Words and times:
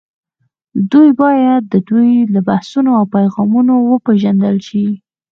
دوی 0.91 1.09
باید 1.21 1.61
د 1.73 1.75
دوی 1.89 2.11
له 2.33 2.39
بحثونو 2.49 2.91
او 2.99 3.05
پیغامونو 3.15 3.73
وپېژندل 3.91 4.57
شي 4.67 4.85